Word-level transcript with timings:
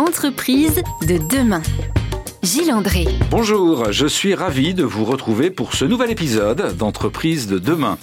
Entreprise 0.00 0.80
de 1.06 1.18
demain. 1.18 1.60
Gilles 2.42 2.72
André. 2.72 3.04
Bonjour, 3.30 3.92
je 3.92 4.06
suis 4.06 4.34
ravi 4.34 4.72
de 4.72 4.82
vous 4.82 5.04
retrouver 5.04 5.50
pour 5.50 5.74
ce 5.74 5.84
nouvel 5.84 6.10
épisode 6.10 6.74
d'Entreprise 6.78 7.46
de 7.48 7.58
demain. 7.58 7.98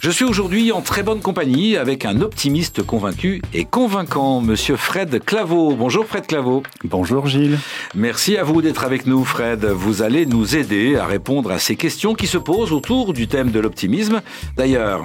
Je 0.00 0.10
suis 0.10 0.26
aujourd'hui 0.26 0.72
en 0.72 0.82
très 0.82 1.02
bonne 1.02 1.22
compagnie 1.22 1.78
avec 1.78 2.04
un 2.04 2.20
optimiste 2.20 2.82
convaincu 2.82 3.40
et 3.54 3.64
convaincant, 3.64 4.42
monsieur 4.42 4.76
Fred 4.76 5.24
Claveau. 5.24 5.74
Bonjour 5.74 6.04
Fred 6.04 6.26
Claveau. 6.26 6.64
Bonjour 6.84 7.26
Gilles. 7.26 7.58
Merci 7.94 8.36
à 8.36 8.44
vous 8.44 8.60
d'être 8.60 8.84
avec 8.84 9.06
nous 9.06 9.24
Fred. 9.24 9.64
Vous 9.64 10.02
allez 10.02 10.26
nous 10.26 10.54
aider 10.54 10.96
à 10.96 11.06
répondre 11.06 11.50
à 11.50 11.58
ces 11.58 11.76
questions 11.76 12.14
qui 12.14 12.26
se 12.26 12.36
posent 12.36 12.72
autour 12.72 13.14
du 13.14 13.26
thème 13.26 13.50
de 13.50 13.58
l'optimisme. 13.58 14.20
D'ailleurs, 14.58 15.04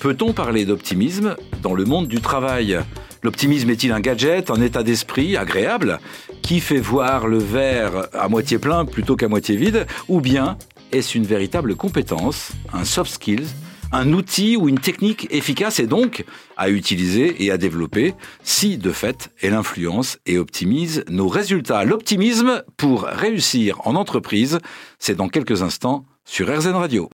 peut-on 0.00 0.32
parler 0.32 0.64
d'optimisme 0.64 1.36
dans 1.62 1.74
le 1.74 1.84
monde 1.84 2.08
du 2.08 2.22
travail? 2.22 2.80
L'optimisme 3.22 3.70
est-il 3.70 3.92
un 3.92 4.00
gadget, 4.00 4.50
un 4.50 4.60
état 4.60 4.82
d'esprit 4.82 5.36
agréable 5.36 5.98
qui 6.42 6.60
fait 6.60 6.80
voir 6.80 7.26
le 7.26 7.38
verre 7.38 8.08
à 8.12 8.28
moitié 8.28 8.58
plein 8.58 8.84
plutôt 8.84 9.16
qu'à 9.16 9.28
moitié 9.28 9.56
vide 9.56 9.86
Ou 10.08 10.20
bien 10.20 10.56
est-ce 10.92 11.16
une 11.16 11.26
véritable 11.26 11.76
compétence, 11.76 12.52
un 12.72 12.84
soft 12.84 13.12
skills 13.12 13.48
un 13.92 14.12
outil 14.12 14.56
ou 14.56 14.68
une 14.68 14.78
technique 14.78 15.26
efficace 15.30 15.80
et 15.80 15.86
donc 15.86 16.24
à 16.56 16.70
utiliser 16.70 17.44
et 17.44 17.50
à 17.50 17.58
développer 17.58 18.14
si 18.42 18.78
de 18.78 18.92
fait 18.92 19.30
elle 19.42 19.54
influence 19.54 20.18
et 20.26 20.38
optimise 20.38 21.04
nos 21.08 21.28
résultats? 21.28 21.84
L'optimisme 21.84 22.62
pour 22.76 23.02
réussir 23.02 23.80
en 23.86 23.96
entreprise, 23.96 24.58
c'est 24.98 25.16
dans 25.16 25.28
quelques 25.28 25.62
instants 25.62 26.04
sur 26.24 26.48
RZN 26.56 26.76
Radio. 26.76 27.10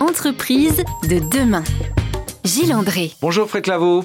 Entreprise 0.00 0.82
de 1.08 1.18
demain. 1.30 1.64
Gilles 2.46 2.72
André. 2.72 3.10
Bonjour 3.20 3.48
Fred 3.48 3.64
Claveau. 3.64 4.04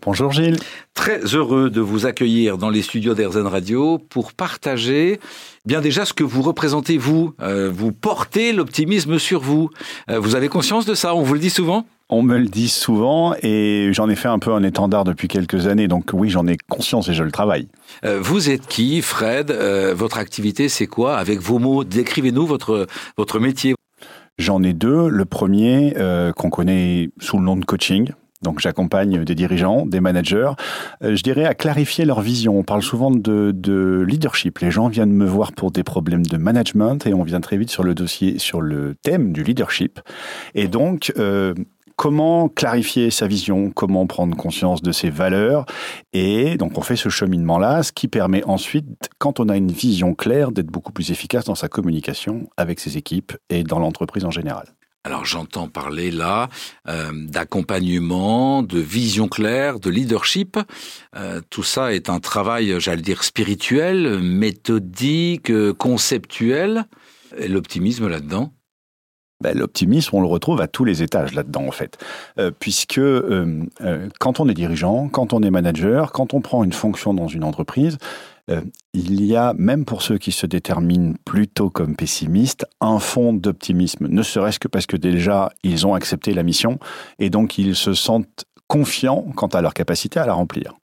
Bonjour 0.00 0.32
Gilles. 0.32 0.58
Très 0.94 1.20
heureux 1.34 1.68
de 1.68 1.82
vous 1.82 2.06
accueillir 2.06 2.56
dans 2.56 2.70
les 2.70 2.80
studios 2.80 3.12
d'Airzen 3.12 3.46
Radio 3.46 3.98
pour 3.98 4.32
partager 4.32 5.20
bien 5.66 5.82
déjà 5.82 6.06
ce 6.06 6.14
que 6.14 6.24
vous 6.24 6.40
représentez 6.40 6.96
vous. 6.96 7.34
Euh, 7.42 7.70
vous 7.70 7.92
portez 7.92 8.54
l'optimisme 8.54 9.18
sur 9.18 9.42
vous. 9.42 9.68
Euh, 10.10 10.18
vous 10.18 10.34
avez 10.34 10.48
conscience 10.48 10.86
de 10.86 10.94
ça 10.94 11.14
On 11.14 11.22
vous 11.22 11.34
le 11.34 11.40
dit 11.40 11.50
souvent? 11.50 11.84
On 12.08 12.22
me 12.22 12.38
le 12.38 12.46
dit 12.46 12.70
souvent 12.70 13.34
et 13.42 13.90
j'en 13.92 14.08
ai 14.08 14.16
fait 14.16 14.28
un 14.28 14.38
peu 14.38 14.52
un 14.52 14.62
étendard 14.62 15.04
depuis 15.04 15.28
quelques 15.28 15.66
années, 15.66 15.86
donc 15.88 16.10
oui, 16.14 16.30
j'en 16.30 16.46
ai 16.46 16.56
conscience 16.70 17.08
et 17.10 17.14
je 17.14 17.24
le 17.24 17.30
travaille. 17.30 17.68
Euh, 18.06 18.20
vous 18.22 18.48
êtes 18.48 18.66
qui, 18.66 19.02
Fred? 19.02 19.50
Votre 19.50 20.16
activité, 20.16 20.70
c'est 20.70 20.86
quoi? 20.86 21.16
Avec 21.16 21.40
vos 21.40 21.58
mots, 21.58 21.84
décrivez-nous 21.84 22.46
votre, 22.46 22.86
votre 23.18 23.38
métier. 23.38 23.74
J'en 24.42 24.62
ai 24.64 24.72
deux. 24.72 25.08
Le 25.08 25.24
premier, 25.24 25.94
qu'on 26.36 26.50
connaît 26.50 27.10
sous 27.20 27.38
le 27.38 27.44
nom 27.44 27.56
de 27.56 27.64
coaching, 27.64 28.12
donc 28.42 28.58
j'accompagne 28.58 29.24
des 29.24 29.34
dirigeants, 29.34 29.86
des 29.86 30.00
managers, 30.00 30.50
euh, 31.02 31.14
je 31.14 31.22
dirais 31.22 31.44
à 31.44 31.54
clarifier 31.54 32.04
leur 32.04 32.20
vision. 32.20 32.58
On 32.58 32.64
parle 32.64 32.82
souvent 32.82 33.10
de, 33.10 34.04
leadership. 34.06 34.58
Les 34.58 34.70
gens 34.70 34.88
viennent 34.88 35.12
me 35.12 35.24
voir 35.24 35.52
pour 35.52 35.70
des 35.70 35.84
problèmes 35.84 36.26
de 36.26 36.36
management 36.36 37.06
et 37.06 37.14
on 37.14 37.22
vient 37.22 37.40
très 37.40 37.56
vite 37.56 37.70
sur 37.70 37.84
le 37.84 37.94
dossier, 37.94 38.38
sur 38.38 38.60
le 38.60 38.94
thème 39.02 39.32
du 39.32 39.44
leadership. 39.44 40.00
Et 40.54 40.66
donc, 40.66 41.12
euh, 41.16 41.54
comment 42.02 42.48
clarifier 42.48 43.12
sa 43.12 43.28
vision, 43.28 43.70
comment 43.70 44.08
prendre 44.08 44.36
conscience 44.36 44.82
de 44.82 44.90
ses 44.90 45.08
valeurs. 45.08 45.66
Et 46.12 46.56
donc 46.56 46.76
on 46.76 46.80
fait 46.80 46.96
ce 46.96 47.08
cheminement-là, 47.08 47.84
ce 47.84 47.92
qui 47.92 48.08
permet 48.08 48.42
ensuite, 48.42 48.88
quand 49.18 49.38
on 49.38 49.48
a 49.48 49.56
une 49.56 49.70
vision 49.70 50.12
claire, 50.12 50.50
d'être 50.50 50.66
beaucoup 50.66 50.90
plus 50.90 51.12
efficace 51.12 51.44
dans 51.44 51.54
sa 51.54 51.68
communication 51.68 52.50
avec 52.56 52.80
ses 52.80 52.96
équipes 52.96 53.34
et 53.50 53.62
dans 53.62 53.78
l'entreprise 53.78 54.24
en 54.24 54.32
général. 54.32 54.74
Alors 55.04 55.24
j'entends 55.24 55.68
parler 55.68 56.10
là 56.10 56.48
euh, 56.88 57.12
d'accompagnement, 57.14 58.64
de 58.64 58.80
vision 58.80 59.28
claire, 59.28 59.78
de 59.78 59.88
leadership. 59.88 60.58
Euh, 61.14 61.40
tout 61.50 61.62
ça 61.62 61.94
est 61.94 62.10
un 62.10 62.18
travail, 62.18 62.74
j'allais 62.80 63.02
dire, 63.02 63.22
spirituel, 63.22 64.18
méthodique, 64.18 65.52
conceptuel. 65.74 66.84
Et 67.38 67.46
l'optimisme 67.46 68.08
là-dedans? 68.08 68.52
Ben, 69.42 69.58
L'optimisme, 69.58 70.16
on 70.16 70.20
le 70.20 70.26
retrouve 70.26 70.60
à 70.60 70.68
tous 70.68 70.84
les 70.84 71.02
étages 71.02 71.34
là-dedans, 71.34 71.66
en 71.66 71.72
fait. 71.72 71.98
Euh, 72.38 72.50
puisque 72.58 73.00
quand 74.18 74.40
on 74.40 74.48
est 74.48 74.54
dirigeant, 74.54 75.08
quand 75.08 75.32
on 75.32 75.42
est 75.42 75.50
manager, 75.50 76.12
quand 76.12 76.34
on 76.34 76.40
prend 76.40 76.64
une 76.64 76.72
fonction 76.72 77.12
dans 77.12 77.28
une 77.28 77.44
entreprise, 77.44 77.98
euh, 78.50 78.60
il 78.92 79.24
y 79.24 79.36
a, 79.36 79.54
même 79.54 79.84
pour 79.84 80.02
ceux 80.02 80.18
qui 80.18 80.32
se 80.32 80.46
déterminent 80.46 81.14
plutôt 81.24 81.70
comme 81.70 81.94
pessimistes, 81.94 82.66
un 82.80 82.98
fond 82.98 83.32
d'optimisme, 83.32 84.08
ne 84.08 84.22
serait-ce 84.22 84.58
que 84.58 84.68
parce 84.68 84.86
que 84.86 84.96
déjà, 84.96 85.52
ils 85.62 85.86
ont 85.86 85.94
accepté 85.94 86.34
la 86.34 86.42
mission 86.42 86.78
et 87.18 87.30
donc 87.30 87.58
ils 87.58 87.76
se 87.76 87.94
sentent 87.94 88.44
confiants 88.66 89.26
quant 89.36 89.48
à 89.48 89.60
leur 89.60 89.74
capacité 89.74 90.18
à 90.18 90.26
la 90.26 90.32
remplir. 90.32 90.74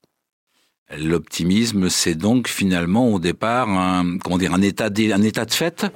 L'optimisme, 0.97 1.90
c'est 1.90 2.16
donc 2.16 2.47
finalement 2.47 3.09
au 3.09 3.20
départ 3.20 3.70
un, 3.70 4.18
comment 4.18 4.38
dire, 4.38 4.53
un 4.53 4.62
état 4.62 4.86
un 4.88 5.22
état 5.22 5.46
de 5.46 5.53
fait 5.53 5.84
euh, 5.84 5.90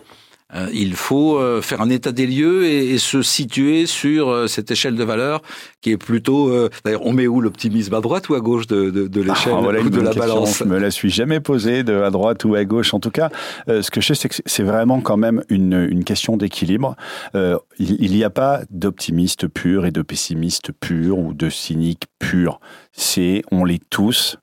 il 0.74 0.96
faut 0.96 1.38
euh, 1.38 1.62
faire 1.62 1.82
un 1.82 1.90
état 1.90 2.12
des 2.12 2.28
lieux 2.28 2.66
et, 2.66 2.98
se 2.98 3.22
situer 3.22 3.86
sur 3.86 4.30
euh, 4.30 4.48
cette 4.48 4.70
échelle 4.72 4.96
de 4.96 5.04
valeur 5.04 5.42
qui 5.82 5.92
est 5.92 5.98
plutôt. 5.98 6.70
D'ailleurs, 6.86 7.06
on 7.06 7.12
met 7.12 7.28
où 7.28 7.42
l'optimisme 7.42 7.94
à 7.94 8.02
droite 8.02 8.30
ou 8.30 8.36
à 8.36 8.40
gauche 8.40 8.68
de, 8.68 8.90
de, 8.90 9.22
ah, 9.22 9.28
l'échelle 9.28 9.54
ou 9.54 9.90
de 9.90 10.02
la 10.02 10.14
balance 10.14 10.60
Je 10.60 10.64
me 10.64 10.78
la 10.78 10.92
suis 10.92 11.10
jamais 11.10 11.40
posée 11.40 11.84
de 11.84 12.02
à 12.02 12.12
droite 12.12 12.46
ou 12.46 12.56
à 12.56 12.64
gauche. 12.64 12.94
En 12.94 13.00
tout 13.00 13.12
cas, 13.12 13.30
ce 13.68 13.90
que 13.90 14.00
je 14.00 14.08
sais, 14.08 14.16
c'est 14.16 14.30
que 14.30 14.36
c'est 14.46 14.64
vraiment 14.64 15.02
quand 15.02 15.18
même 15.18 15.44
une, 15.50 15.88
une 15.90 16.04
question 16.04 16.38
d'équilibre. 16.38 16.96
il 17.34 18.12
n'y 18.12 18.24
a 18.24 18.30
pas 18.30 18.62
d'optimiste 18.70 19.48
pur 19.48 19.86
et 19.86 19.92
de 19.92 20.02
pessimiste 20.02 20.72
pur 20.72 21.18
ou 21.18 21.34
de 21.34 21.50
cynique 21.50 22.06
pur. 22.20 22.60
C'est 22.94 23.42
on 23.52 23.66
l'est 23.66 23.84
tous 23.90 24.38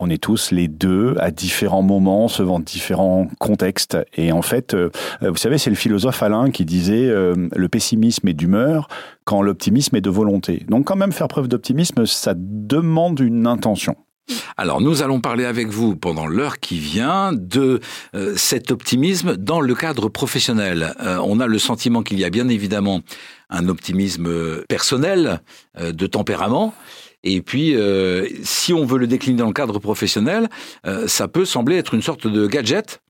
on 0.00 0.10
est 0.10 0.22
tous 0.22 0.52
les 0.52 0.68
deux 0.68 1.16
à 1.18 1.30
différents 1.30 1.82
moments, 1.82 2.28
selon 2.28 2.60
différents 2.60 3.28
contextes. 3.38 3.98
Et 4.16 4.30
en 4.32 4.42
fait, 4.42 4.74
euh, 4.74 4.90
vous 5.20 5.36
savez, 5.36 5.58
c'est 5.58 5.70
le 5.70 5.76
philosophe 5.76 6.22
Alain 6.22 6.50
qui 6.50 6.64
disait 6.64 7.06
euh, 7.06 7.34
le 7.54 7.68
pessimisme 7.68 8.28
est 8.28 8.34
d'humeur 8.34 8.88
quand 9.24 9.42
l'optimisme 9.42 9.96
est 9.96 10.00
de 10.00 10.10
volonté. 10.10 10.64
Donc 10.68 10.86
quand 10.86 10.96
même 10.96 11.12
faire 11.12 11.28
preuve 11.28 11.48
d'optimisme, 11.48 12.06
ça 12.06 12.34
demande 12.36 13.18
une 13.20 13.46
intention. 13.46 13.96
Alors 14.58 14.82
nous 14.82 15.02
allons 15.02 15.20
parler 15.20 15.46
avec 15.46 15.68
vous 15.68 15.96
pendant 15.96 16.26
l'heure 16.26 16.60
qui 16.60 16.78
vient 16.78 17.32
de 17.32 17.80
euh, 18.14 18.34
cet 18.36 18.70
optimisme 18.70 19.36
dans 19.36 19.60
le 19.60 19.74
cadre 19.74 20.10
professionnel. 20.10 20.94
on 21.24 21.40
a 21.40 21.46
le 21.46 21.58
sentiment 21.58 22.02
qu'il 22.02 22.20
y 22.20 22.24
a 22.24 22.30
bien 22.30 22.48
évidemment 22.48 23.00
un 23.50 23.68
optimisme 23.68 24.62
personnel, 24.68 25.40
de 25.80 26.06
tempérament, 26.06 26.74
et 27.24 27.42
puis, 27.42 27.74
euh, 27.74 28.28
si 28.42 28.72
on 28.72 28.84
veut 28.84 28.98
le 28.98 29.06
décliner 29.06 29.38
dans 29.38 29.46
le 29.46 29.52
cadre 29.52 29.78
professionnel, 29.78 30.48
euh, 30.86 31.08
ça 31.08 31.28
peut 31.28 31.44
sembler 31.44 31.76
être 31.76 31.94
une 31.94 32.02
sorte 32.02 32.26
de 32.26 32.46
gadget 32.46 33.02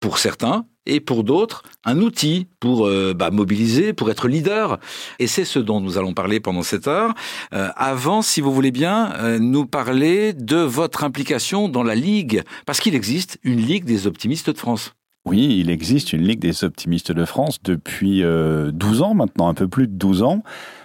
pour 0.00 0.18
certains 0.18 0.64
et 0.86 1.00
pour 1.00 1.24
d'autres 1.24 1.62
un 1.84 2.00
outil 2.00 2.46
pour 2.60 2.86
euh, 2.86 3.14
bah, 3.14 3.30
mobiliser, 3.30 3.92
pour 3.92 4.10
être 4.10 4.28
leader. 4.28 4.78
Et 5.18 5.26
c'est 5.26 5.44
ce 5.44 5.58
dont 5.58 5.80
nous 5.80 5.98
allons 5.98 6.14
parler 6.14 6.40
pendant 6.40 6.62
cette 6.62 6.88
heure. 6.88 7.14
avant, 7.50 8.22
si 8.22 8.40
vous 8.40 8.52
voulez 8.52 8.70
bien, 8.70 9.38
nous 9.38 9.66
parler 9.66 10.32
de 10.32 10.56
votre 10.56 11.04
implication 11.04 11.68
dans 11.68 11.82
la 11.82 11.94
Ligue, 11.94 12.42
parce 12.66 12.80
qu'il 12.80 12.94
existe 12.94 13.38
une 13.42 13.60
Ligue 13.60 13.84
des 13.84 14.06
optimistes 14.06 14.50
de 14.50 14.58
France. 14.58 14.94
Oui, 15.28 15.58
il 15.60 15.68
existe 15.68 16.14
une 16.14 16.22
Ligue 16.22 16.40
des 16.40 16.64
optimistes 16.64 17.12
de 17.12 17.26
France 17.26 17.58
depuis 17.62 18.22
12 18.22 19.02
ans 19.02 19.12
maintenant, 19.12 19.48
un 19.48 19.54
peu 19.54 19.68
plus 19.68 19.86
de 19.86 19.92
12 19.92 20.22
ans. 20.22 20.42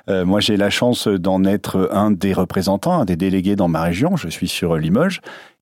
Euh, 0.10 0.26
moi, 0.26 0.40
j'ai 0.40 0.58
la 0.58 0.70
chance 0.70 1.08
d'en 1.08 1.46
être 1.46 1.90
un 1.94 2.12
des 2.12 2.34
représentants, 2.34 3.00
un 3.00 3.06
des 3.06 3.16
délégués 3.16 3.56
dans 3.56 3.68
ma 3.68 3.82
région. 3.82 4.16
Je 4.16 4.28
suis 4.28 4.48
sur 4.48 4.76
Limoges. 4.76 5.22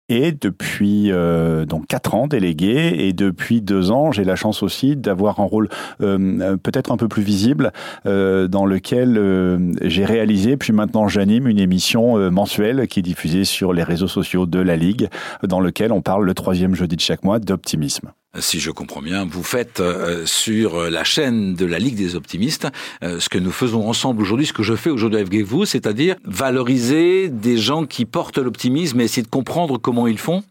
Et 0.10 0.34
depuis 0.34 1.10
euh, 1.12 1.66
donc 1.66 1.88
quatre 1.88 2.16
ans 2.16 2.28
délégué 2.28 3.06
et 3.08 3.14
depuis 3.14 3.62
deux 3.62 3.92
ans, 3.92 4.12
j'ai 4.12 4.26
la 4.26 4.36
chance 4.36 4.62
aussi 4.62 4.98
d'avoir 4.98 5.40
un 5.40 5.46
rôle 5.46 5.70
euh, 6.02 6.58
peut-être 6.58 6.92
un 6.92 6.98
peu 6.98 7.08
plus 7.08 7.22
visible 7.22 7.72
dans 8.04 8.66
lequel 8.66 9.72
j'ai 9.84 10.04
réalisé 10.04 10.58
puis 10.58 10.74
maintenant 10.74 11.08
j'anime 11.08 11.48
une 11.48 11.60
émission 11.60 12.30
mensuelle 12.30 12.88
qui 12.88 13.00
est 13.00 13.04
diffusée 13.04 13.46
sur 13.46 13.72
les 13.72 13.84
réseaux 13.84 14.10
sociaux 14.10 14.46
de 14.46 14.60
la 14.60 14.76
Ligue, 14.76 15.08
dans 15.48 15.62
lequel 15.62 15.94
on 15.94 16.02
parle 16.02 16.26
le 16.26 16.34
troisième 16.34 16.76
jeudi 16.76 16.98
de 16.98 17.02
chaque 17.02 17.24
mois 17.24 17.40
d'optimisme 17.40 18.12
si 18.40 18.60
je 18.60 18.72
comprends 18.72 19.02
bien, 19.02 19.26
vous 19.26 19.44
faites 19.44 19.82
euh, 19.82 20.26
sur 20.26 20.90
la 20.90 21.04
chaîne 21.04 21.54
de 21.54 21.66
la 21.66 21.80
Ligue 21.80 21.96
des 21.96 22.16
optimistes 22.16 22.68
euh, 23.04 23.20
ce 23.20 23.30
que 23.30 23.38
nous 23.38 23.52
faisons 23.52 23.88
ensemble 23.88 24.22
aujourd'hui, 24.22 24.46
ce 24.46 24.54
que 24.54 24.64
je 24.64 24.76
fais 24.76 24.90
aujourd'hui 24.90 25.20
avec 25.20 25.44
vous, 25.44 25.66
c'est-à-dire 25.66 26.16
valoriser 26.24 27.30
des 27.30 27.58
gens 27.58 27.86
qui 27.86 28.06
portent 28.06 28.38
l'optimisme 28.38 29.02
et 29.02 29.04
essayer 29.04 29.24
de 29.24 29.28
comprendre 29.28 29.78
comment 29.78 30.08
ils 30.08 30.18
font. 30.18 30.44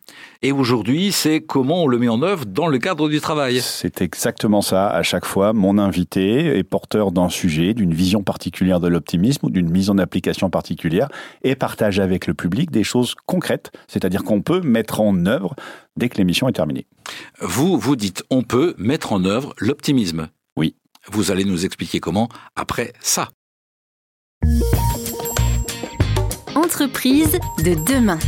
Et 0.42 0.52
aujourd'hui, 0.52 1.12
c'est 1.12 1.40
comment 1.40 1.84
on 1.84 1.86
le 1.86 1.98
met 1.98 2.08
en 2.08 2.22
œuvre 2.22 2.46
dans 2.46 2.66
le 2.66 2.78
cadre 2.78 3.08
du 3.08 3.20
travail. 3.20 3.60
C'est 3.60 4.00
exactement 4.00 4.62
ça. 4.62 4.88
À 4.88 5.02
chaque 5.02 5.26
fois, 5.26 5.52
mon 5.52 5.78
invité 5.78 6.58
est 6.58 6.64
porteur 6.64 7.12
d'un 7.12 7.28
sujet, 7.28 7.74
d'une 7.74 7.92
vision 7.92 8.22
particulière 8.22 8.80
de 8.80 8.88
l'optimisme 8.88 9.46
ou 9.46 9.50
d'une 9.50 9.70
mise 9.70 9.90
en 9.90 9.98
application 9.98 10.48
particulière 10.48 11.08
et 11.44 11.54
partage 11.54 12.00
avec 12.00 12.26
le 12.26 12.34
public 12.34 12.70
des 12.70 12.84
choses 12.84 13.14
concrètes, 13.26 13.70
c'est-à-dire 13.86 14.24
qu'on 14.24 14.40
peut 14.40 14.60
mettre 14.60 15.00
en 15.00 15.26
œuvre 15.26 15.54
dès 15.96 16.08
que 16.08 16.18
l'émission 16.18 16.48
est 16.48 16.52
terminée. 16.52 16.86
Vous, 17.40 17.78
vous 17.78 17.96
dites 17.96 18.24
on 18.30 18.42
peut 18.42 18.74
mettre 18.78 19.12
en 19.12 19.24
œuvre 19.24 19.54
l'optimisme. 19.58 20.28
Oui. 20.56 20.76
Vous 21.10 21.30
allez 21.30 21.44
nous 21.44 21.64
expliquer 21.64 22.00
comment 22.00 22.28
après 22.56 22.92
ça. 23.00 23.30
l'entreprise 26.70 27.38
de 27.64 27.74
demain. 27.84 28.18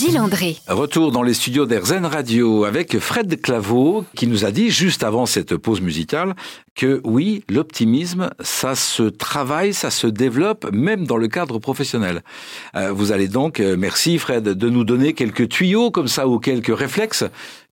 Gilles. 0.00 0.18
Retour 0.66 1.12
dans 1.12 1.22
les 1.22 1.34
studios 1.34 1.66
d'Airzen 1.66 2.06
Radio 2.06 2.64
avec 2.64 2.98
Fred 2.98 3.38
Claveau 3.42 4.06
qui 4.16 4.26
nous 4.26 4.46
a 4.46 4.50
dit 4.50 4.70
juste 4.70 5.04
avant 5.04 5.26
cette 5.26 5.56
pause 5.58 5.82
musicale 5.82 6.34
que 6.74 7.02
oui, 7.04 7.44
l'optimisme, 7.50 8.30
ça 8.40 8.74
se 8.74 9.02
travaille, 9.02 9.74
ça 9.74 9.90
se 9.90 10.06
développe 10.06 10.70
même 10.72 11.06
dans 11.06 11.18
le 11.18 11.28
cadre 11.28 11.58
professionnel. 11.58 12.22
Euh, 12.76 12.92
vous 12.92 13.12
allez 13.12 13.28
donc, 13.28 13.60
euh, 13.60 13.76
merci 13.76 14.16
Fred, 14.16 14.44
de 14.44 14.70
nous 14.70 14.84
donner 14.84 15.12
quelques 15.12 15.50
tuyaux 15.50 15.90
comme 15.90 16.08
ça 16.08 16.26
ou 16.26 16.38
quelques 16.38 16.74
réflexes 16.74 17.24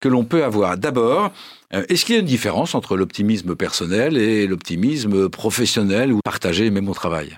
que 0.00 0.08
l'on 0.08 0.24
peut 0.24 0.42
avoir. 0.42 0.76
D'abord, 0.78 1.30
euh, 1.74 1.84
est-ce 1.88 2.04
qu'il 2.04 2.16
y 2.16 2.18
a 2.18 2.20
une 2.20 2.26
différence 2.26 2.74
entre 2.74 2.96
l'optimisme 2.96 3.54
personnel 3.54 4.16
et 4.16 4.48
l'optimisme 4.48 5.28
professionnel 5.28 6.12
ou 6.12 6.18
partagé 6.24 6.70
même 6.70 6.88
au 6.88 6.94
travail? 6.94 7.36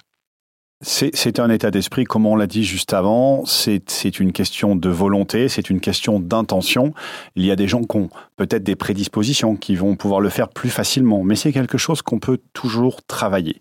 C'est 0.80 1.40
un 1.40 1.50
état 1.50 1.72
d'esprit, 1.72 2.04
comme 2.04 2.24
on 2.24 2.36
l'a 2.36 2.46
dit 2.46 2.62
juste 2.62 2.92
avant, 2.92 3.44
c'est 3.44 4.20
une 4.20 4.32
question 4.32 4.76
de 4.76 4.88
volonté, 4.88 5.48
c'est 5.48 5.70
une 5.70 5.80
question 5.80 6.20
d'intention. 6.20 6.94
Il 7.34 7.44
y 7.44 7.50
a 7.50 7.56
des 7.56 7.66
gens 7.66 7.82
qui 7.82 7.96
ont 7.96 8.10
peut-être 8.36 8.62
des 8.62 8.76
prédispositions, 8.76 9.56
qui 9.56 9.74
vont 9.74 9.96
pouvoir 9.96 10.20
le 10.20 10.28
faire 10.28 10.48
plus 10.48 10.70
facilement, 10.70 11.24
mais 11.24 11.34
c'est 11.34 11.52
quelque 11.52 11.78
chose 11.78 12.00
qu'on 12.00 12.20
peut 12.20 12.38
toujours 12.52 13.02
travailler. 13.02 13.58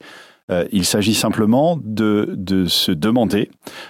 Euh, 0.52 0.66
il 0.72 0.86
s'agit 0.86 1.16
simplement 1.16 1.80
de, 1.84 2.66
se 2.68 2.92
demander 2.92 3.50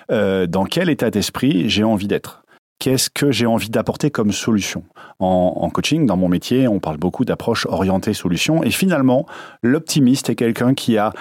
euh, 0.09 0.47
dans 0.47 0.63
quel 0.63 0.89
état 0.89 1.11
d'esprit 1.11 1.69
j'ai 1.69 1.83
envie 1.83 2.07
d'être. 2.07 2.43
Qu'est-ce 2.79 3.09
que 3.09 3.31
j'ai 3.31 3.45
envie 3.45 3.69
d'apporter 3.69 4.09
comme 4.09 4.31
solution? 4.31 4.83
En, 5.19 5.53
en, 5.57 5.69
coaching, 5.69 6.05
dans 6.05 6.15
mon 6.15 6.29
métier, 6.29 6.67
on 6.67 6.79
parle 6.79 6.97
beaucoup 6.97 7.25
d'approche 7.25 7.65
orientée 7.65 8.13
solution. 8.13 8.63
Et 8.63 8.71
finalement, 8.71 9.25
l'optimiste 9.63 10.29
est 10.29 10.35
quelqu'un 10.35 10.75
qui 10.75 10.97
a 10.97 11.11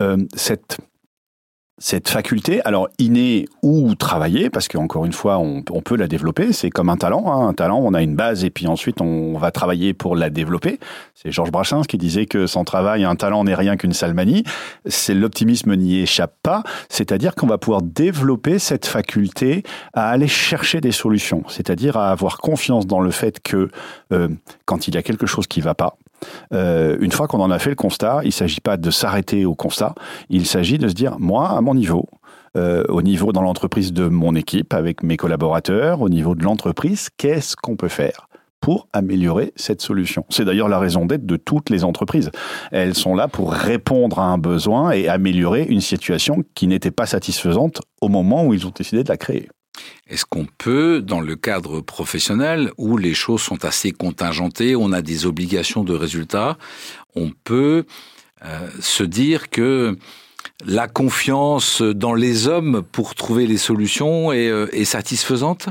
euh, 0.00 0.18
cette 0.34 0.78
cette 1.78 2.08
faculté, 2.08 2.62
alors 2.64 2.88
innée 2.98 3.46
ou 3.62 3.94
travaillée, 3.94 4.48
parce 4.48 4.66
qu'encore 4.66 5.04
une 5.04 5.12
fois, 5.12 5.38
on, 5.38 5.62
peut 5.62 5.96
la 5.96 6.08
développer, 6.08 6.52
c'est 6.52 6.70
comme 6.70 6.88
un 6.88 6.96
talent. 6.96 7.30
Hein. 7.30 7.48
Un 7.48 7.52
talent, 7.52 7.78
on 7.78 7.92
a 7.92 8.02
une 8.02 8.16
base 8.16 8.44
et 8.44 8.50
puis 8.50 8.66
ensuite 8.66 9.02
on 9.02 9.36
va 9.36 9.50
travailler 9.50 9.92
pour 9.92 10.16
la 10.16 10.30
développer. 10.30 10.80
C'est 11.14 11.30
Georges 11.30 11.50
Brassens 11.50 11.82
qui 11.82 11.98
disait 11.98 12.24
que 12.24 12.46
sans 12.46 12.64
travail, 12.64 13.04
un 13.04 13.14
talent 13.14 13.44
n'est 13.44 13.54
rien 13.54 13.76
qu'une 13.76 13.92
salmanie. 13.92 14.42
C'est 14.86 15.14
l'optimisme 15.14 15.76
n'y 15.76 16.00
échappe 16.00 16.34
pas, 16.42 16.62
c'est-à-dire 16.88 17.34
qu'on 17.34 17.46
va 17.46 17.58
pouvoir 17.58 17.82
développer 17.82 18.58
cette 18.58 18.86
faculté 18.86 19.62
à 19.92 20.08
aller 20.08 20.28
chercher 20.28 20.80
des 20.80 20.92
solutions, 20.92 21.44
c'est-à-dire 21.48 21.98
à 21.98 22.10
avoir 22.10 22.38
confiance 22.38 22.86
dans 22.86 23.00
le 23.00 23.10
fait 23.10 23.40
que 23.42 23.68
euh, 24.12 24.28
quand 24.64 24.88
il 24.88 24.94
y 24.94 24.98
a 24.98 25.02
quelque 25.02 25.26
chose 25.26 25.46
qui 25.46 25.60
va 25.60 25.74
pas, 25.74 25.98
euh, 26.52 26.96
une 27.00 27.12
fois 27.12 27.26
qu'on 27.26 27.40
en 27.40 27.50
a 27.50 27.58
fait 27.58 27.70
le 27.70 27.76
constat, 27.76 28.20
il 28.22 28.28
ne 28.28 28.32
s'agit 28.32 28.60
pas 28.60 28.76
de 28.76 28.90
s'arrêter 28.90 29.44
au 29.44 29.54
constat, 29.54 29.94
il 30.30 30.46
s'agit 30.46 30.78
de 30.78 30.88
se 30.88 30.94
dire, 30.94 31.16
moi, 31.18 31.50
à 31.50 31.60
mon 31.60 31.74
niveau, 31.74 32.06
euh, 32.56 32.84
au 32.88 33.02
niveau 33.02 33.32
dans 33.32 33.42
l'entreprise 33.42 33.92
de 33.92 34.08
mon 34.08 34.34
équipe, 34.34 34.72
avec 34.72 35.02
mes 35.02 35.16
collaborateurs, 35.16 36.00
au 36.00 36.08
niveau 36.08 36.34
de 36.34 36.42
l'entreprise, 36.42 37.08
qu'est-ce 37.16 37.54
qu'on 37.56 37.76
peut 37.76 37.88
faire 37.88 38.28
pour 38.60 38.88
améliorer 38.92 39.52
cette 39.56 39.82
solution? 39.82 40.24
C'est 40.30 40.44
d'ailleurs 40.44 40.68
la 40.68 40.78
raison 40.78 41.04
d'être 41.04 41.26
de 41.26 41.36
toutes 41.36 41.68
les 41.68 41.84
entreprises. 41.84 42.30
Elles 42.72 42.94
sont 42.94 43.14
là 43.14 43.28
pour 43.28 43.52
répondre 43.52 44.18
à 44.18 44.24
un 44.24 44.38
besoin 44.38 44.92
et 44.92 45.08
améliorer 45.08 45.64
une 45.68 45.82
situation 45.82 46.42
qui 46.54 46.66
n'était 46.66 46.90
pas 46.90 47.06
satisfaisante 47.06 47.82
au 48.00 48.08
moment 48.08 48.46
où 48.46 48.54
ils 48.54 48.66
ont 48.66 48.72
décidé 48.74 49.04
de 49.04 49.08
la 49.08 49.18
créer. 49.18 49.48
Est-ce 50.08 50.24
qu'on 50.24 50.46
peut, 50.58 51.00
dans 51.02 51.20
le 51.20 51.36
cadre 51.36 51.80
professionnel, 51.80 52.70
où 52.78 52.96
les 52.96 53.14
choses 53.14 53.42
sont 53.42 53.64
assez 53.64 53.92
contingentées, 53.92 54.76
on 54.76 54.92
a 54.92 55.02
des 55.02 55.26
obligations 55.26 55.84
de 55.84 55.94
résultats, 55.94 56.58
on 57.14 57.32
peut 57.44 57.84
euh, 58.44 58.68
se 58.80 59.02
dire 59.02 59.50
que 59.50 59.96
la 60.64 60.88
confiance 60.88 61.82
dans 61.82 62.14
les 62.14 62.46
hommes 62.46 62.82
pour 62.92 63.14
trouver 63.14 63.46
les 63.46 63.58
solutions 63.58 64.32
est, 64.32 64.48
euh, 64.48 64.68
est 64.72 64.84
satisfaisante? 64.84 65.68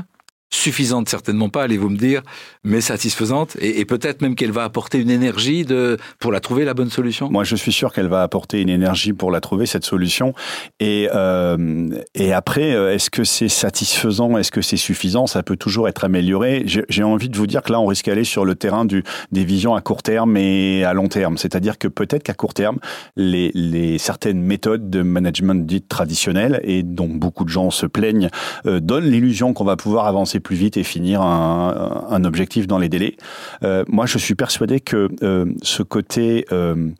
Suffisante 0.50 1.08
certainement 1.08 1.48
pas, 1.48 1.64
allez-vous 1.64 1.90
me 1.90 1.96
dire, 1.96 2.22
mais 2.64 2.80
satisfaisante 2.80 3.56
et, 3.60 3.84
peut-être 3.84 4.20
même 4.20 4.34
qu'elle 4.34 4.52
va 4.52 4.64
apporter 4.64 4.98
une 4.98 5.10
énergie 5.10 5.64
de 5.64 5.96
pour 6.18 6.32
la 6.32 6.40
trouver 6.40 6.64
la 6.64 6.74
bonne 6.74 6.90
solution. 6.90 7.30
Moi, 7.30 7.44
je 7.44 7.54
suis 7.54 7.72
sûr 7.72 7.92
qu'elle 7.92 8.08
va 8.08 8.22
apporter 8.22 8.60
une 8.60 8.68
énergie 8.68 9.12
pour 9.12 9.30
la 9.30 9.40
trouver 9.40 9.66
cette 9.66 9.84
solution. 9.84 10.34
Et 10.80 11.08
euh, 11.14 11.88
et 12.14 12.32
après, 12.32 12.74
euh, 12.74 12.92
est-ce 12.92 13.10
que 13.10 13.22
c'est 13.22 13.48
satisfaisant, 13.48 14.38
est-ce 14.38 14.50
que 14.50 14.62
c'est 14.62 14.76
suffisant? 14.76 15.26
Ça 15.26 15.42
peut 15.42 15.56
toujours 15.56 15.88
être 15.88 16.04
amélioré. 16.04 16.64
J'ai 16.66 17.02
envie 17.02 17.28
de 17.28 17.36
vous 17.36 17.46
dire 17.46 17.62
que 17.62 17.72
là, 17.72 17.80
on 17.80 17.86
risque 17.86 18.06
d'aller 18.06 18.24
sur 18.24 18.44
le 18.44 18.54
terrain 18.54 18.84
du 18.84 19.04
des 19.30 19.44
visions 19.44 19.74
à 19.74 19.80
court 19.80 20.02
terme 20.02 20.36
et 20.36 20.84
à 20.84 20.94
long 20.94 21.08
terme. 21.08 21.38
C'est-à-dire 21.38 21.78
que 21.78 21.88
peut-être 21.88 22.22
qu'à 22.22 22.34
court 22.34 22.54
terme, 22.54 22.78
les 23.16 23.50
les 23.54 23.98
certaines 23.98 24.40
méthodes 24.40 24.90
de 24.90 25.02
management 25.02 25.66
dites 25.66 25.88
traditionnelles 25.88 26.60
et 26.64 26.82
dont 26.82 27.08
beaucoup 27.08 27.44
de 27.44 27.50
gens 27.50 27.70
se 27.70 27.86
plaignent 27.86 28.30
euh, 28.66 28.80
donnent 28.80 29.10
l'illusion 29.10 29.52
qu'on 29.52 29.64
va 29.64 29.76
pouvoir 29.76 30.06
avancer 30.06 30.35
plus 30.40 30.56
vite 30.56 30.76
et 30.76 30.82
finir 30.82 31.22
un, 31.22 32.24
objectif 32.24 32.66
dans 32.66 32.78
les 32.78 32.88
délais. 32.88 33.16
Euh, 33.62 33.84
moi, 33.88 34.06
je 34.06 34.18
suis 34.18 34.34
persuadé 34.34 34.80
que 34.80 35.08
euh, 35.22 35.46
ce 35.62 35.82
côté 35.82 36.46
euh, 36.50 36.90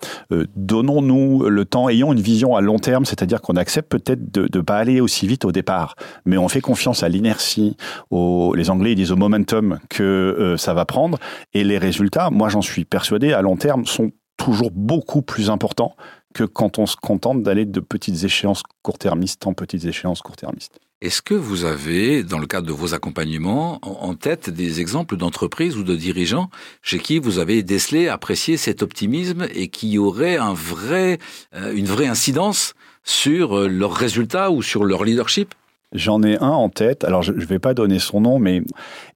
donnons-nous 0.55 1.49
le 1.49 1.65
temps, 1.65 1.88
ayons 1.88 2.12
une 2.12 2.21
vision 2.21 2.55
à 2.55 2.61
long 2.61 2.79
terme, 2.79 3.05
c'est-à-dire 3.05 3.41
qu'on 3.41 3.56
accepte 3.56 3.91
peut-être 3.91 4.31
de 4.31 4.49
ne 4.53 4.62
pas 4.62 4.77
aller 4.77 5.00
aussi 5.00 5.27
vite 5.27 5.44
au 5.44 5.53
départ, 5.53 5.97
mais 6.27 6.37
on 6.37 6.49
fait 6.49 6.61
confiance 6.61 7.03
à 7.03 7.09
l'inertie, 7.09 7.77
les 8.12 8.71
Anglais 8.71 8.94
disent 8.94 9.12
au 9.12 9.17
momentum 9.17 9.79
que 9.89 10.55
ça 10.59 10.75
va 10.75 10.85
prendre, 10.85 11.19
et 11.55 11.65
les 11.65 11.79
résultats, 11.79 12.31
moi 12.31 12.49
j'en 12.49 12.62
suis 12.62 12.85
persuadé, 12.85 13.32
à 13.32 13.43
long 13.43 13.56
terme, 13.56 13.87
sont 13.87 14.12
toujours 14.37 14.71
beaucoup 14.71 15.23
plus 15.23 15.50
importants 15.50 15.97
que 16.35 16.44
quand 16.44 16.79
on 16.79 16.87
se 16.87 16.97
contente 16.97 17.43
d'aller 17.43 17.65
de 17.65 17.81
petites 17.81 18.25
échéances 18.25 18.62
court-termistes 18.82 19.47
en 19.47 19.55
petites 19.55 19.87
échéances 19.87 20.21
court-termistes. 20.21 20.79
Est-ce 21.02 21.20
que 21.20 21.34
vous 21.34 21.64
avez, 21.66 22.22
dans 22.22 22.38
le 22.38 22.46
cadre 22.46 22.66
de 22.66 22.72
vos 22.72 22.94
accompagnements, 22.94 23.78
en 23.82 24.14
tête 24.14 24.48
des 24.48 24.81
exemples 24.81 25.19
d'entreprises 25.19 25.76
ou 25.76 25.82
de 25.82 25.94
dirigeants 25.94 26.48
chez 26.81 26.98
qui 27.00 27.19
vous 27.19 27.38
avez 27.38 27.62
décelé, 27.62 28.08
apprécié 28.08 28.56
cet 28.56 28.82
optimisme 28.82 29.46
et 29.54 29.69
qui 29.69 29.98
auraient 29.98 30.38
euh, 30.38 31.75
une 31.75 31.84
vraie 31.84 32.06
incidence 32.06 32.72
sur 33.04 33.58
euh, 33.58 33.69
leurs 33.69 33.93
résultats 33.93 34.50
ou 34.50 34.62
sur 34.62 34.84
leur 34.84 35.04
leadership? 35.04 35.54
J'en 35.96 36.22
ai 36.22 36.37
un 36.38 36.50
en 36.50 36.69
tête. 36.69 37.04
Alors, 37.04 37.22
je 37.22 37.32
ne 37.32 37.44
vais 37.44 37.58
pas 37.58 37.72
donner 37.72 37.98
son 37.98 38.20
nom, 38.20 38.38
mais 38.38 38.62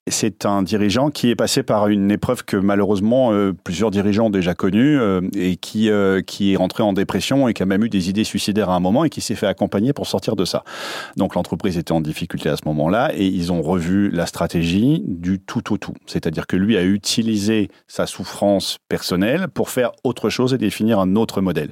c'est 0.07 0.47
un 0.47 0.63
dirigeant 0.63 1.11
qui 1.11 1.31
est 1.31 1.37
passé 1.37 1.63
par 1.63 1.89
une 1.89 2.11
épreuve 2.11 2.45
que 2.45 2.57
malheureusement 2.57 3.33
euh, 3.33 3.53
plusieurs 3.53 3.91
dirigeants 3.91 4.27
ont 4.27 4.31
déjà 4.31 4.55
connue 4.55 4.99
euh, 4.99 5.21
et 5.35 5.57
qui, 5.57 5.91
euh, 5.91 6.23
qui 6.23 6.53
est 6.53 6.57
rentré 6.57 6.83
en 6.83 6.93
dépression 6.93 7.49
et 7.49 7.55
qui 7.55 7.63
a 7.63 7.67
même 7.67 7.85
eu 7.85 7.89
des 7.89 8.09
idées 8.09 8.25
suicidaires 8.25 8.71
à 8.71 8.77
un 8.77 8.81
moment 8.81 9.05
et 9.05 9.11
qui 9.11 9.21
s'est 9.21 9.35
fait 9.35 9.47
accompagner 9.47 9.93
pour 9.93 10.07
sortir 10.07 10.37
de 10.37 10.45
ça. 10.45 10.65
Donc 11.17 11.35
l'entreprise 11.35 11.77
était 11.79 11.93
en 11.93 12.01
difficulté 12.01 12.49
à 12.49 12.57
ce 12.57 12.63
moment-là 12.67 13.13
et 13.15 13.27
ils 13.27 13.53
ont 13.53 13.63
revu 13.63 14.11
la 14.11 14.27
stratégie 14.27 15.03
du 15.07 15.39
tout 15.39 15.73
au 15.73 15.77
tout. 15.77 15.95
C'est-à-dire 16.07 16.47
que 16.47 16.57
lui 16.57 16.77
a 16.77 16.83
utilisé 16.83 17.71
sa 17.87 18.07
souffrance 18.07 18.79
personnelle 18.89 19.49
pour 19.49 19.69
faire 19.69 19.93
autre 20.03 20.31
chose 20.31 20.55
et 20.55 20.59
définir 20.59 20.99
un 20.99 21.15
autre 21.15 21.41
modèle. 21.41 21.71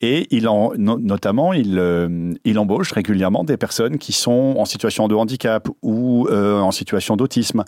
Et 0.00 0.26
il 0.30 0.48
en, 0.48 0.72
notamment, 0.76 1.52
il, 1.52 2.36
il 2.44 2.58
embauche 2.58 2.92
régulièrement 2.92 3.44
des 3.44 3.56
personnes 3.56 3.98
qui 3.98 4.12
sont 4.12 4.43
en 4.58 4.64
situation 4.64 5.08
de 5.08 5.14
handicap 5.14 5.68
ou 5.82 6.28
en 6.28 6.70
situation 6.70 7.16
d'autisme 7.16 7.64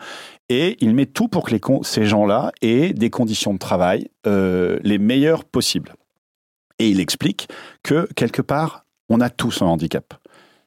et 0.48 0.76
il 0.80 0.94
met 0.94 1.06
tout 1.06 1.28
pour 1.28 1.44
que 1.44 1.56
ces 1.82 2.06
gens-là 2.06 2.52
aient 2.62 2.92
des 2.92 3.10
conditions 3.10 3.52
de 3.52 3.58
travail 3.58 4.08
euh, 4.26 4.78
les 4.82 4.98
meilleures 4.98 5.44
possibles. 5.44 5.94
Et 6.78 6.88
il 6.88 7.00
explique 7.00 7.48
que 7.82 8.08
quelque 8.14 8.42
part, 8.42 8.84
on 9.08 9.20
a 9.20 9.30
tous 9.30 9.62
un 9.62 9.66
handicap. 9.66 10.14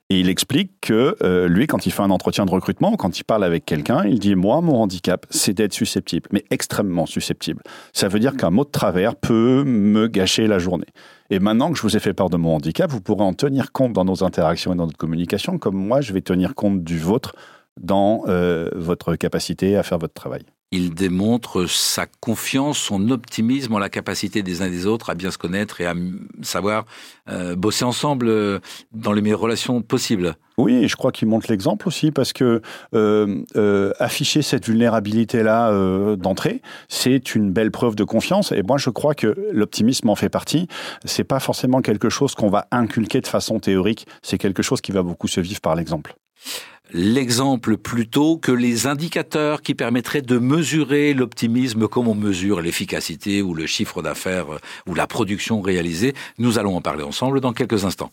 Et 0.09 0.19
il 0.19 0.27
explique 0.27 0.71
que 0.81 1.15
euh, 1.21 1.47
lui, 1.47 1.67
quand 1.67 1.85
il 1.85 1.91
fait 1.91 2.01
un 2.01 2.09
entretien 2.09 2.45
de 2.45 2.51
recrutement, 2.51 2.95
quand 2.95 3.19
il 3.19 3.23
parle 3.23 3.43
avec 3.43 3.63
quelqu'un, 3.63 4.05
il 4.05 4.17
dit 4.17 4.33
Moi, 4.33 4.59
mon 4.61 4.81
handicap, 4.81 5.27
c'est 5.29 5.53
d'être 5.53 5.73
susceptible, 5.73 6.27
mais 6.31 6.43
extrêmement 6.49 7.05
susceptible. 7.05 7.61
Ça 7.93 8.07
veut 8.07 8.19
dire 8.19 8.35
qu'un 8.35 8.49
mot 8.49 8.65
de 8.65 8.71
travers 8.71 9.15
peut 9.15 9.63
me 9.63 10.07
gâcher 10.07 10.47
la 10.47 10.57
journée. 10.57 10.87
Et 11.29 11.39
maintenant 11.39 11.71
que 11.71 11.77
je 11.77 11.83
vous 11.83 11.95
ai 11.95 11.99
fait 11.99 12.13
part 12.13 12.29
de 12.29 12.37
mon 12.37 12.55
handicap, 12.55 12.89
vous 12.89 13.01
pourrez 13.01 13.23
en 13.23 13.33
tenir 13.33 13.71
compte 13.71 13.93
dans 13.93 14.05
nos 14.05 14.23
interactions 14.23 14.73
et 14.73 14.75
dans 14.75 14.85
notre 14.85 14.97
communication, 14.97 15.59
comme 15.59 15.75
moi, 15.75 16.01
je 16.01 16.11
vais 16.11 16.21
tenir 16.21 16.55
compte 16.55 16.83
du 16.83 16.97
vôtre 16.97 17.35
dans 17.79 18.23
euh, 18.27 18.69
votre 18.75 19.15
capacité 19.15 19.77
à 19.77 19.83
faire 19.83 19.99
votre 19.99 20.13
travail. 20.13 20.43
Il 20.71 20.93
démontre 20.93 21.65
sa 21.65 22.05
confiance, 22.05 22.77
son 22.77 23.09
optimisme 23.09 23.73
en 23.73 23.79
la 23.79 23.89
capacité 23.89 24.43
des 24.43 24.61
uns 24.61 24.67
et 24.67 24.71
des 24.71 24.85
autres 24.85 25.09
à 25.09 25.15
bien 25.15 25.31
se 25.31 25.37
connaître 25.37 25.81
et 25.81 25.85
à 25.85 25.95
savoir 26.41 26.85
euh, 27.27 27.55
bosser 27.55 27.85
ensemble 27.85 28.27
euh, 28.27 28.59
dans 28.91 29.11
les 29.11 29.21
meilleures 29.21 29.39
relations 29.39 29.81
possibles. 29.81 30.35
Oui, 30.59 30.87
je 30.87 30.95
crois 30.95 31.11
qu'il 31.11 31.27
montre 31.27 31.47
l'exemple 31.49 31.87
aussi 31.87 32.11
parce 32.11 32.33
que 32.33 32.61
afficher 33.99 34.41
cette 34.41 34.65
vulnérabilité-là 34.65 36.15
d'entrée, 36.15 36.61
c'est 36.87 37.35
une 37.35 37.51
belle 37.51 37.71
preuve 37.71 37.95
de 37.95 38.03
confiance. 38.03 38.51
Et 38.51 38.61
moi, 38.61 38.77
je 38.77 38.89
crois 38.89 39.15
que 39.15 39.35
l'optimisme 39.51 40.09
en 40.09 40.15
fait 40.15 40.29
partie. 40.29 40.67
C'est 41.05 41.23
pas 41.23 41.39
forcément 41.39 41.81
quelque 41.81 42.09
chose 42.09 42.35
qu'on 42.35 42.49
va 42.49 42.67
inculquer 42.71 43.21
de 43.21 43.27
façon 43.27 43.59
théorique. 43.59 44.05
C'est 44.21 44.37
quelque 44.37 44.61
chose 44.61 44.81
qui 44.81 44.91
va 44.91 45.01
beaucoup 45.01 45.27
se 45.27 45.39
vivre 45.41 45.61
par 45.61 45.75
l'exemple 45.75 46.15
l'exemple 46.91 47.77
plutôt 47.77 48.37
que 48.37 48.51
les 48.51 48.87
indicateurs 48.87 49.61
qui 49.61 49.75
permettraient 49.75 50.23
de 50.23 50.39
mesurer 50.39 51.13
l'optimisme 51.13 51.87
comme 51.87 52.07
on 52.07 52.15
mesure 52.15 52.61
l'efficacité 52.61 53.41
ou 53.41 53.53
le 53.53 53.67
chiffre 53.67 54.01
d'affaires 54.01 54.47
ou 54.87 54.95
la 54.95 55.05
production 55.05 55.61
réalisée. 55.61 56.13
Nous 56.39 56.57
allons 56.57 56.75
en 56.75 56.81
parler 56.81 57.03
ensemble 57.03 57.41
dans 57.41 57.53
quelques 57.53 57.85
instants. 57.85 58.11